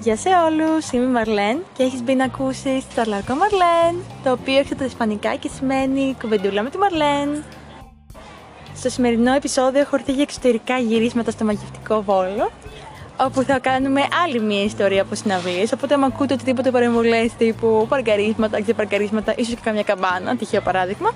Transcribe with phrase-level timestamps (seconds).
[0.00, 4.32] Γεια σε όλους, είμαι η Μαρλέν και έχεις μπει να ακούσεις το Αρλαρκό Μαρλέν, το
[4.32, 7.44] οποίο έρχεται τα ισπανικά και σημαίνει κουβεντούλα με τη Μαρλέν.
[8.76, 12.50] Στο σημερινό επεισόδιο έχω έρθει για εξωτερικά γυρίσματα στο μαγευτικό Βόλο,
[13.20, 15.72] όπου θα κάνουμε άλλη μια ιστορία από συναυλίες.
[15.72, 21.10] Οπότε, αν ακούτε οτιδήποτε παρεμβολές τύπου παρκαρίσματα, ξεπαρκαρίσματα, ίσως και καμιά καμπάνα, τυχαίο παράδειγμα,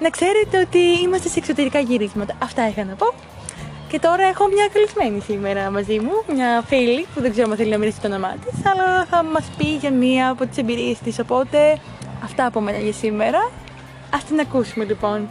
[0.00, 2.34] να ξέρετε ότι είμαστε σε εξωτερικά γυρίσματα.
[2.42, 3.14] Αυτά είχα να πω.
[3.94, 7.70] Και τώρα έχω μια καλεσμένη σήμερα μαζί μου, μια φίλη που δεν ξέρω αν θέλει
[7.70, 11.18] να μοιραστεί το όνομά της, αλλά θα μας πει για μία από τις εμπειρίες της.
[11.18, 11.78] Οπότε,
[12.24, 13.38] αυτά από μένα για σήμερα.
[14.10, 15.28] Α την ακούσουμε λοιπόν.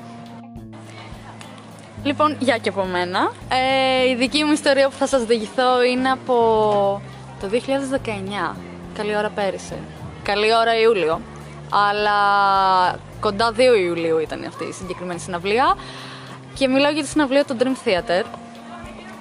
[2.03, 3.31] Λοιπόν, για και από μένα.
[3.49, 6.35] Ε, η δική μου ιστορία που θα σας διηγηθώ είναι από
[7.41, 8.55] το 2019.
[8.93, 9.77] Καλή ώρα πέρυσι.
[10.23, 11.21] Καλή ώρα Ιούλιο.
[11.89, 12.19] Αλλά
[13.19, 15.75] κοντά 2 Ιουλίου ήταν αυτή η συγκεκριμένη συναυλία.
[16.53, 18.23] Και μιλάω για τη συναυλία του Dream Theater.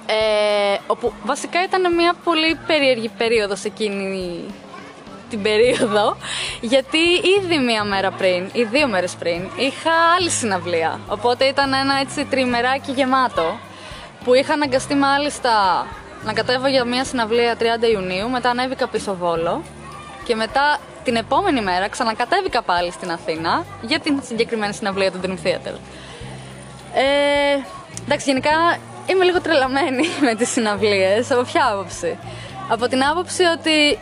[0.05, 4.45] Ε, όπου βασικά ήταν μια πολύ περίεργη περίοδος εκείνη
[5.29, 6.17] την περίοδο,
[6.61, 6.97] γιατί
[7.39, 10.99] ήδη μία μέρα πριν ή δύο μέρες πριν είχα άλλη συναυλία.
[11.07, 13.59] Οπότε ήταν ένα έτσι τριμεράκι γεμάτο,
[14.23, 15.85] που είχα αναγκαστεί μάλιστα
[16.23, 19.63] να κατέβω για μία συναυλία 30 Ιουνίου, μετά ανέβηκα πίσω Βόλο
[20.23, 25.47] και μετά την επόμενη μέρα ξανακατέβηκα πάλι στην Αθήνα για την συγκεκριμένη συναυλία του Dream
[25.47, 25.75] Theater.
[26.93, 27.57] Ε,
[28.05, 31.31] εντάξει, γενικά είμαι λίγο τρελαμένη με τις συναυλίες.
[31.31, 32.17] Από ποια άποψη;
[32.69, 33.99] Από την άποψη ότι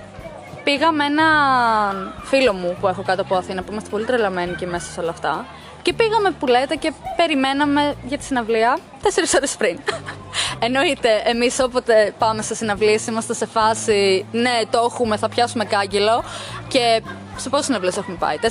[0.63, 4.65] πήγα με έναν φίλο μου που έχω κάτω από Αθήνα, που είμαστε πολύ τρελαμένοι και
[4.65, 5.45] μέσα σε όλα αυτά.
[5.81, 9.79] Και πήγαμε πουλέτα και περιμέναμε για τη συναυλία τέσσερις ώρες πριν.
[10.65, 16.23] Εννοείται, εμείς όποτε πάμε σε συναυλίες είμαστε σε φάση ναι, το έχουμε, θα πιάσουμε κάγκελο.
[16.67, 17.01] Και
[17.35, 18.47] σε πόσες συναυλίες έχουμε πάει, 4-5?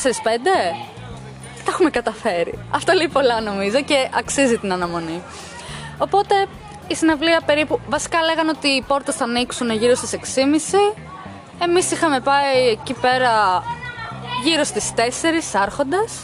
[1.65, 2.59] Τα έχουμε καταφέρει.
[2.71, 5.23] Αυτό λέει πολλά νομίζω και αξίζει την αναμονή.
[6.01, 6.47] Οπότε
[6.87, 7.81] η συναυλία περίπου.
[7.89, 10.97] Βασικά λέγανε ότι οι πόρτες θα ανοίξουν γύρω στις 6.30.
[11.62, 13.62] Εμείς είχαμε πάει εκεί πέρα
[14.44, 15.00] γύρω στις 4
[15.53, 16.21] άρχοντας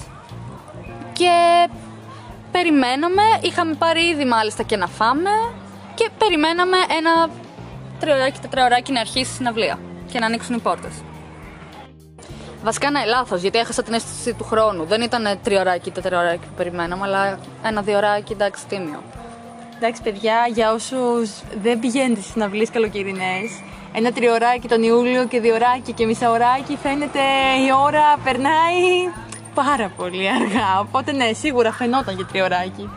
[1.13, 1.31] και
[2.53, 5.31] περιμέναμε, είχαμε πάρει ήδη μάλιστα και να φάμε
[5.95, 7.29] και περιμέναμε ένα
[8.01, 9.79] τριωράκι, τετραωράκι να αρχίσει η συναυλία
[10.13, 10.93] και να ανοίξουν οι πόρτες.
[12.63, 14.85] Βασικά ναι, λάθος, γιατί έχασα την αίσθηση του χρόνου.
[14.85, 19.03] Δεν ήταν τριωράκι, τετραωράκι που περιμέναμε, αλλά ένα διωράκι, εντάξει, τίμιο.
[19.77, 21.31] Εντάξει, παιδιά, για όσους
[21.63, 23.51] δεν πηγαίνετε στις συναυλίες καλοκαιρινές,
[23.95, 27.21] ένα τριωράκι τον Ιούλιο και διωράκι και μισάωράκι φαίνεται
[27.67, 29.11] η ώρα περνάει
[29.55, 30.81] πάρα πολύ αργά.
[30.81, 32.91] Οπότε ναι, σίγουρα φαινόταν για τριωράκι.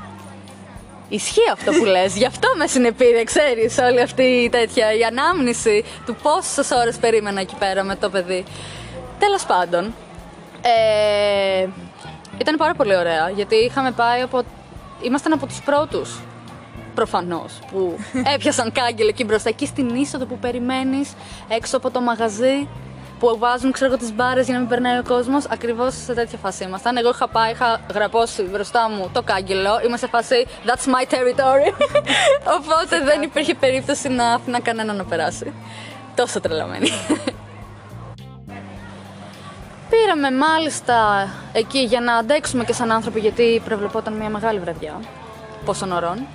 [1.09, 5.83] Ισχύει αυτό που λες, γι' αυτό με συνεπήρε, ξέρεις, όλη αυτή η τέτοια, η ανάμνηση
[6.05, 8.43] του πόσες ώρες περίμενα εκεί πέρα με το παιδί.
[9.19, 9.93] Τέλος πάντων,
[10.61, 11.67] ε,
[12.37, 14.41] ήταν πάρα πολύ ωραία, γιατί είχαμε πάει από,
[15.01, 16.19] ήμασταν από τους πρώτους
[16.99, 17.97] προφανώς που
[18.35, 21.13] έπιασαν κάγκελ εκεί μπροστά, εκεί στην είσοδο που περιμένεις,
[21.47, 22.67] έξω από το μαγαζί
[23.19, 25.45] που βάζουν ξέρω τις μπάρες για να μην περνάει ο κόσμος.
[25.49, 26.97] Ακριβώς σε τέτοια φάση ήμασταν.
[26.97, 29.79] Εγώ είχα πάει, είχα γραπώσει μπροστά μου το κάγκελο.
[29.85, 31.73] Είμαι σε φάση That's my territory.
[32.57, 35.53] Οπότε δεν υπήρχε περίπτωση να άφηνα κανένα να περάσει.
[36.15, 36.89] Τόσο τρελαμένη.
[39.89, 44.99] Πήραμε μάλιστα εκεί για να αντέξουμε και σαν άνθρωποι γιατί προβλεπόταν μια μεγάλη βραδιά
[45.65, 46.27] πόσων ωρών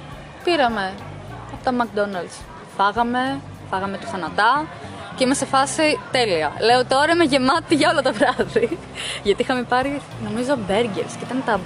[0.44, 0.92] πήραμε
[1.52, 2.36] από τα McDonald's.
[2.76, 3.40] Φάγαμε,
[3.70, 4.66] φάγαμε το θανατά
[5.16, 6.52] και είμαι σε φάση τέλεια.
[6.60, 8.78] Λέω τώρα είμαι γεμάτη για όλο το βράδυ.
[9.26, 11.60] Γιατί είχαμε πάρει, νομίζω, burgers και ήταν τα,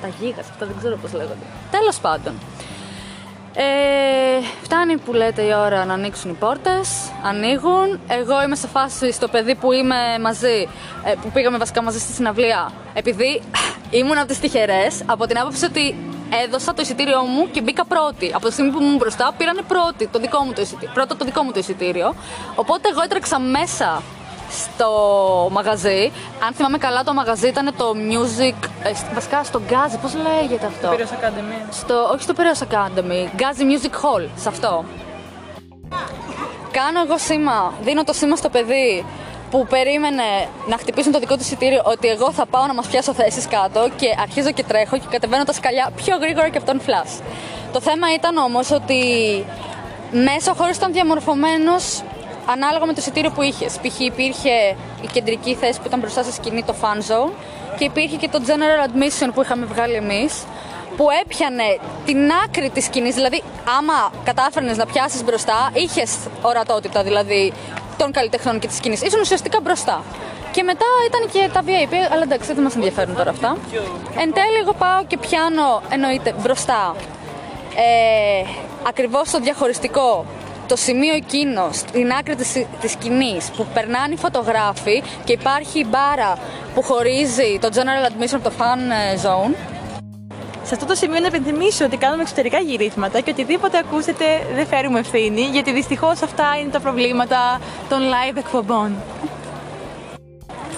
[0.00, 1.46] τα γίγας, αυτά δεν ξέρω πώς λέγονται.
[1.70, 2.34] Τέλος πάντων.
[3.58, 8.00] Ε, φτάνει που λέτε η ώρα να ανοίξουν οι πόρτες, ανοίγουν.
[8.08, 10.68] Εγώ είμαι σε φάση στο παιδί που είμαι μαζί,
[11.04, 13.42] ε, που πήγαμε βασικά μαζί στη συναυλία, επειδή
[13.98, 15.96] ήμουν από τις τυχερές, από την άποψη ότι
[16.44, 18.32] έδωσα το εισιτήριό μου και μπήκα πρώτη.
[18.34, 20.90] Από τη στιγμή που ήμουν μπροστά, πήρανε πρώτη το δικό μου το εισιτήριο.
[20.94, 22.14] Πρώτο το δικό μου το εισιτήριο.
[22.54, 24.02] Οπότε εγώ έτρεξα μέσα
[24.50, 24.90] στο
[25.52, 26.12] μαγαζί.
[26.46, 28.68] Αν θυμάμαι καλά, το μαγαζί ήταν το Music.
[28.82, 31.66] Ε, βασικά στο Gazi, πώς λέγεται αυτό; Στο Piraeus Academy.
[31.70, 33.40] Στο, όχι στο Piraeus Academy.
[33.40, 34.84] Gazi Music Hall, σε αυτό.
[36.70, 39.04] Κάνω εγώ σήμα, δίνω το σήμα στο παιδί
[39.56, 40.22] που περίμενε
[40.66, 43.88] να χτυπήσουν το δικό του εισιτήριο ότι εγώ θα πάω να μας πιάσω θέσεις κάτω
[43.96, 47.04] και αρχίζω και τρέχω και κατεβαίνω τα σκαλιά πιο γρήγορα και από τον φλα.
[47.72, 49.00] Το θέμα ήταν όμως ότι
[50.10, 52.02] μέσα ο χώρος ήταν διαμορφωμένος
[52.46, 53.78] ανάλογα με το εισιτήριο που είχες.
[53.82, 54.00] Π.χ.
[54.00, 57.32] υπήρχε η κεντρική θέση που ήταν μπροστά στη σκηνή, το fan zone,
[57.78, 60.44] και υπήρχε και το general admission που είχαμε βγάλει εμείς,
[60.96, 63.14] που έπιανε την άκρη της σκηνής.
[63.14, 63.42] Δηλαδή,
[63.78, 67.02] άμα κατάφερνες να πιάσεις μπροστά, είχες ορατότητα.
[67.02, 67.52] Δηλαδή,
[67.96, 69.02] των καλλιτεχνών και της σκηνής.
[69.02, 70.04] Ήσουν ουσιαστικά μπροστά.
[70.52, 73.56] Και μετά ήταν και τα VIP, αλλά εντάξει, δεν μας ενδιαφέρουν τώρα αυτά.
[74.18, 76.94] Εν τέλει, εγώ πάω και πιάνω, εννοείται, μπροστά
[77.76, 78.46] ε,
[78.88, 80.26] ακριβώς το διαχωριστικό
[80.66, 85.86] το σημείο εκείνο, στην άκρη της, της σκηνής που περνάνε οι φωτογράφοι και υπάρχει η
[85.88, 86.38] μπάρα
[86.74, 88.78] που χωρίζει το General Admission από το Fan
[89.12, 89.75] ε, Zone.
[90.66, 94.24] Σε αυτό το σημείο να επενθυμίσω ότι κάνουμε εξωτερικά γυρίσματα και οτιδήποτε ακούσετε
[94.54, 98.96] δεν φέρουμε ευθύνη, γιατί δυστυχώς αυτά είναι τα προβλήματα των live εκπομπών.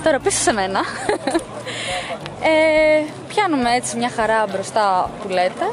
[0.02, 0.80] Τώρα πίσω σε μένα.
[2.42, 5.72] ε, πιάνουμε έτσι μια χαρά μπροστά που λέτε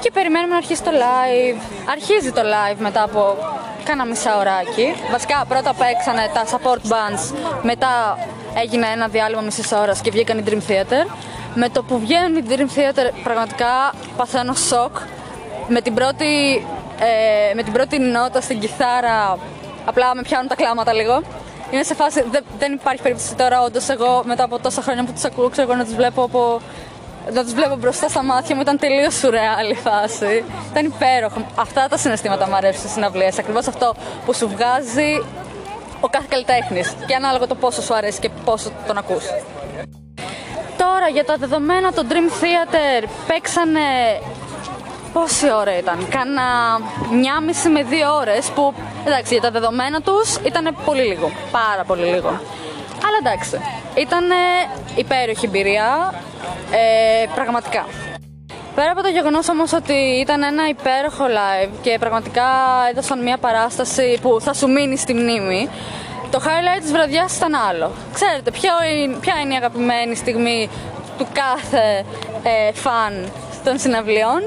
[0.00, 1.60] και περιμένουμε να αρχίσει το live.
[1.90, 3.36] Αρχίζει το live μετά από
[3.84, 4.94] κάνα μισά ωράκι.
[5.10, 8.18] Βασικά πρώτα παίξανε τα support bands, μετά
[8.54, 11.16] έγινε ένα διάλειμμα μισής ώρας και βγήκαν οι Dream Theater.
[11.54, 14.96] Με το που βγαίνουν οι Dream Theater πραγματικά παθαίνω σοκ.
[15.68, 16.66] Με την πρώτη,
[17.00, 19.38] ε, με την πρώτη νότα στην κιθάρα
[19.84, 21.22] απλά με πιάνουν τα κλάματα λίγο.
[21.70, 25.12] Είναι σε φάση, δεν, δεν υπάρχει περίπτωση τώρα όντως εγώ μετά από τόσα χρόνια που
[25.12, 26.60] τους ακούω, ξέρω να τους βλέπω από
[27.32, 30.44] να τους βλέπω μπροστά στα μάτια μου ήταν τελείως σουρεάλ η φάση.
[30.70, 31.46] Ήταν υπέροχο.
[31.54, 33.38] Αυτά τα συναισθήματα μου αρέσουν στις συναυλίες.
[33.38, 33.94] Ακριβώς αυτό
[34.26, 35.22] που σου βγάζει
[36.04, 36.94] ο κάθε καλλιτέχνης.
[37.06, 39.24] Και ανάλογα το πόσο σου αρέσει και πόσο τον ακούς.
[40.76, 43.80] Τώρα για τα δεδομένα το Dream Theater παίξανε
[45.12, 46.42] Πόση ώρα ήταν, κάνα
[47.12, 51.84] μια μισή με δύο ώρες που εντάξει για τα δεδομένα τους ήταν πολύ λίγο, πάρα
[51.84, 52.28] πολύ λίγο.
[53.06, 53.60] Αλλά εντάξει,
[53.94, 54.24] ήταν
[54.96, 56.14] υπέροχη εμπειρία,
[56.70, 57.86] ε, πραγματικά.
[58.74, 62.48] Πέρα από το γεγονός όμως ότι ήταν ένα υπέροχο live και πραγματικά
[62.90, 65.68] έδωσαν μια παράσταση που θα σου μείνει στη μνήμη,
[66.30, 67.92] το highlight της βραδιάς ήταν άλλο.
[68.12, 68.50] Ξέρετε,
[69.20, 70.70] ποια είναι η αγαπημένη στιγμή
[71.18, 72.04] του κάθε
[72.42, 73.32] ε, φαν
[73.64, 74.42] των συναυλιών,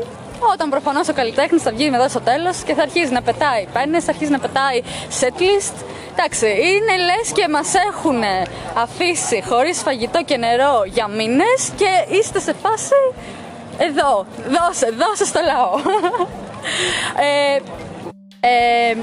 [0.53, 3.99] όταν προφανώς ο καλλιτέχνης θα βγει μετά στο τέλος και θα αρχίσει να πετάει πέντε,
[3.99, 4.81] θα αρχίσει να πετάει
[5.19, 5.75] setlist.
[6.17, 8.23] Εντάξει, είναι λες και μας έχουν
[8.73, 13.01] αφήσει χωρίς φαγητό και νερό για μήνες και είστε σε φάση.
[13.77, 15.79] Εδώ, δώσε, δώσε στο λαό.
[17.27, 17.59] ε,
[18.47, 18.95] ε,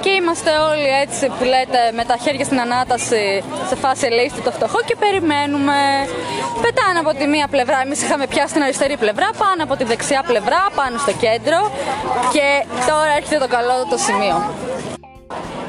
[0.00, 4.50] και είμαστε όλοι έτσι που λέτε με τα χέρια στην ανάταση σε φάση ελεήστε το
[4.50, 5.78] φτωχό και περιμένουμε.
[6.62, 10.22] Πετάνε από τη μία πλευρά, εμείς είχαμε πιάσει την αριστερή πλευρά, πάνω από τη δεξιά
[10.26, 11.70] πλευρά, πάνω στο κέντρο
[12.32, 12.46] και
[12.88, 14.36] τώρα έρχεται το καλό το σημείο.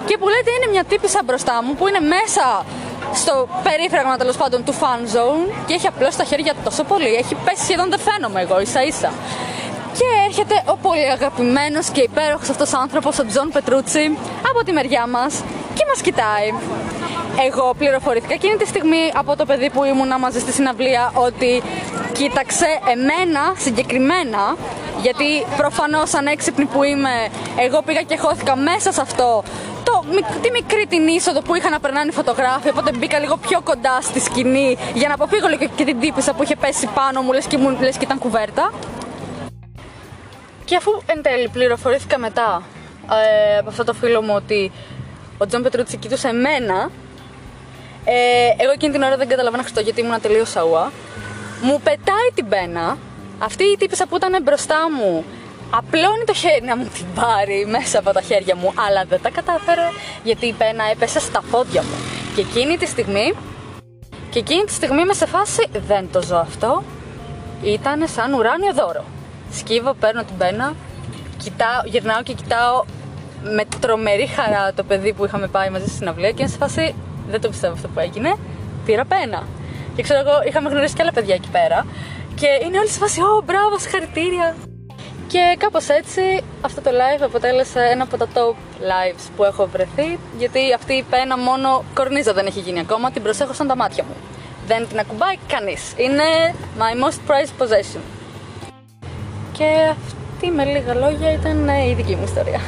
[0.05, 2.65] Και που λέτε είναι μια τύπισσα μπροστά μου που είναι μέσα
[3.13, 7.13] στο περίφραγμα τέλος πάντων του fan zone και έχει απλώσει τα χέρια τόσο πολύ.
[7.13, 9.11] Έχει πέσει σχεδόν δεν φαίνομαι εγώ ίσα ίσα.
[9.97, 14.17] Και έρχεται ο πολύ αγαπημένος και υπέροχος αυτός άνθρωπος, ο Τζον Πετρούτσι,
[14.49, 15.43] από τη μεριά μας
[15.73, 16.53] και μας κοιτάει.
[17.47, 21.61] Εγώ πληροφορήθηκα εκείνη τη στιγμή από το παιδί που ήμουνα μαζί στη συναυλία ότι
[22.11, 24.55] κοίταξε εμένα συγκεκριμένα
[25.01, 27.09] γιατί προφανώς ανέξυπνη που είμαι
[27.59, 29.43] εγώ πήγα και χώθηκα μέσα σε αυτό το,
[30.41, 34.01] τη μικρή την είσοδο που είχα να περνάνε οι φωτογράφοι οπότε μπήκα λίγο πιο κοντά
[34.01, 37.45] στη σκηνή για να αποφύγω λίγο και την τύπησα που είχε πέσει πάνω μου λες
[37.45, 38.71] και, μου, λες και ήταν κουβέρτα
[40.65, 42.63] και αφού εν τέλει πληροφορήθηκα μετά
[43.11, 44.71] ε, από αυτό το φίλο μου ότι
[45.37, 46.89] ο Τζον Πετρούτσι κοιτούσε εμένα,
[48.05, 48.13] ε,
[48.57, 50.91] εγώ εκείνη την ώρα δεν καταλάβαινα Χριστό γιατί ήμουν τελείω σαούα.
[51.61, 52.97] Μου πετάει την πένα,
[53.39, 55.25] αυτή η τύπισσα που ήταν μπροστά μου
[55.71, 59.29] απλώνει το χέρι να μου την πάρει μέσα από τα χέρια μου, αλλά δεν τα
[59.29, 59.87] κατάφερε
[60.23, 61.95] γιατί η πένα έπεσε στα πόδια μου.
[62.35, 63.33] Και εκείνη τη στιγμή,
[64.29, 66.83] και εκείνη τη στιγμή είμαι σε φάση δεν το ζω αυτό,
[67.63, 69.05] ήταν σαν ουράνιο δώρο
[69.51, 70.73] σκύβω, παίρνω την πένα,
[71.37, 72.83] κοιτάω, γυρνάω και κοιτάω
[73.43, 76.95] με τρομερή χαρά το παιδί που είχαμε πάει μαζί στην αυλία και είναι σε φάση
[77.29, 78.35] δεν το πιστεύω αυτό που έγινε.
[78.85, 79.43] Πήρα πένα.
[79.95, 81.85] Και ξέρω εγώ, είχαμε γνωρίσει και άλλα παιδιά εκεί πέρα.
[82.35, 84.55] Και είναι όλοι σε φάση, Ω, μπράβο, συγχαρητήρια.
[85.31, 86.21] Και κάπως έτσι
[86.61, 88.55] αυτό το live αποτέλεσε ένα από τα top
[88.91, 90.19] lives που έχω βρεθεί.
[90.37, 93.11] Γιατί αυτή η πένα μόνο κορνίζα δεν έχει γίνει ακόμα.
[93.11, 94.15] Την προσέχω σαν τα μάτια μου.
[94.67, 95.93] Δεν την ακουμπάει κανείς.
[95.97, 96.23] Είναι
[96.77, 98.01] my most prized possession.
[99.51, 102.59] Και αυτή με λίγα λόγια ήταν ε, η δική μου ιστορία.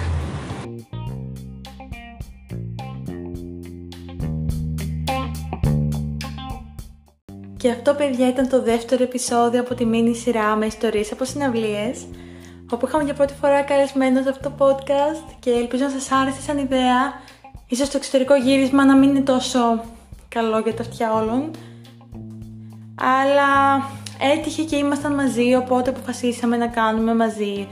[7.58, 12.06] Και αυτό παιδιά ήταν το δεύτερο επεισόδιο από τη μίνι σειρά με ιστορίες από συναυλίες
[12.70, 16.42] όπου είχαμε για πρώτη φορά καλεσμένο σε αυτό το podcast και ελπίζω να σας άρεσε
[16.42, 17.14] σαν ιδέα
[17.68, 19.84] ίσως το εξωτερικό γύρισμα να μην είναι τόσο
[20.28, 21.52] καλό για τα αυτιά όλων
[22.96, 23.82] αλλά
[24.20, 27.68] έτυχε και ήμασταν μαζί, οπότε αποφασίσαμε να κάνουμε μαζί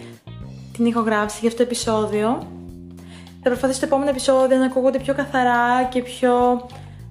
[0.73, 2.47] την ηχογράφηση για αυτό το επεισόδιο.
[3.43, 6.65] Θα προσπαθήσω στο επόμενο επεισόδιο να ακούγονται πιο καθαρά και πιο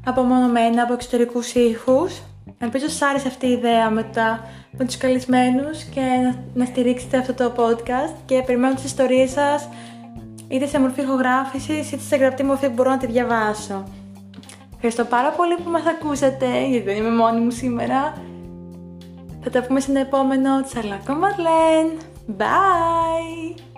[0.04, 2.20] απομονωμένα από εξωτερικούς ήχους.
[2.58, 4.44] Ελπίζω σας άρεσε αυτή η ιδέα με, τα,
[4.80, 9.68] με τους καλεσμένους και να, να στηρίξετε αυτό το podcast και περιμένω τις ιστορίες σας
[10.48, 13.84] είτε σε μορφή ηχογράφησης είτε σε γραπτή μορφή που μπορώ να τη διαβάσω.
[14.74, 18.14] Ευχαριστώ πάρα πολύ που μας ακούσατε, γιατί δεν είμαι μόνη μου σήμερα.
[19.42, 21.98] Θα τα πούμε στην επόμενο Τσαλάκο Μαρλέν.
[22.38, 23.69] Bye!